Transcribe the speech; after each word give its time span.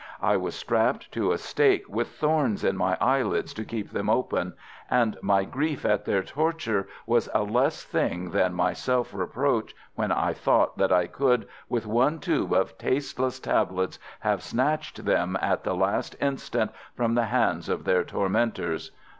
"I 0.23 0.35
was 0.35 0.55
strapped 0.55 1.11
to 1.11 1.31
a 1.31 1.37
stake 1.37 1.87
with 1.87 2.07
thorns 2.07 2.63
in 2.63 2.75
my 2.75 2.97
eyelids 2.99 3.53
to 3.53 3.63
keep 3.63 3.91
them 3.91 4.09
open, 4.09 4.53
and 4.89 5.15
my 5.21 5.43
grief 5.43 5.85
at 5.85 6.05
their 6.05 6.23
torture 6.23 6.87
was 7.05 7.29
a 7.35 7.43
less 7.43 7.83
thing 7.83 8.31
than 8.31 8.55
my 8.55 8.73
self 8.73 9.13
reproach 9.13 9.75
when 9.93 10.11
I 10.11 10.33
thought 10.33 10.79
that 10.79 10.91
I 10.91 11.05
could 11.05 11.47
with 11.69 11.85
one 11.85 12.17
tube 12.17 12.51
of 12.51 12.79
tasteless 12.79 13.39
tablets 13.39 13.99
have 14.21 14.41
snatched 14.41 15.05
them 15.05 15.37
at 15.39 15.63
the 15.63 15.75
last 15.75 16.15
instant 16.19 16.71
from 16.95 17.13
the 17.13 17.25
hands 17.25 17.69
of 17.69 17.83
their 17.83 18.03
tormentors. 18.03 18.89